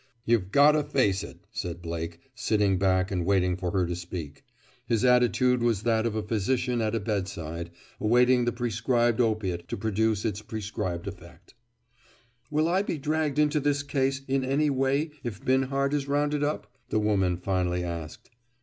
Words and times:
"You've 0.25 0.51
got 0.51 0.75
'o 0.75 0.81
face 0.81 1.23
it," 1.23 1.45
said 1.51 1.79
Blake, 1.83 2.19
sitting 2.33 2.79
back 2.79 3.11
and 3.11 3.23
waiting 3.23 3.55
for 3.55 3.69
her 3.69 3.85
to 3.85 3.95
speak. 3.95 4.43
His 4.87 5.05
attitude 5.05 5.61
was 5.61 5.83
that 5.83 6.07
of 6.07 6.15
a 6.15 6.23
physician 6.23 6.81
at 6.81 6.95
a 6.95 6.99
bedside, 6.99 7.69
awaiting 7.99 8.45
the 8.45 8.51
prescribed 8.51 9.21
opiate 9.21 9.67
to 9.67 9.77
produce 9.77 10.25
its 10.25 10.41
prescribed 10.41 11.05
effect. 11.05 11.53
"Will 12.49 12.67
I 12.67 12.81
be 12.81 12.97
dragged 12.97 13.37
into 13.37 13.59
this 13.59 13.83
case, 13.83 14.21
in 14.27 14.43
any 14.43 14.71
way, 14.71 15.11
if 15.23 15.45
Binhart 15.45 15.93
is 15.93 16.07
rounded 16.07 16.43
up?" 16.43 16.65
the 16.89 16.97
woman 16.97 17.37
finally 17.37 17.83
asked. 17.83 18.31